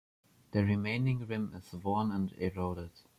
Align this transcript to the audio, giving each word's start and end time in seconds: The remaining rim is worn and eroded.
The 0.53 0.65
remaining 0.65 1.27
rim 1.27 1.53
is 1.53 1.73
worn 1.73 2.09
and 2.11 2.33
eroded. 2.39 2.89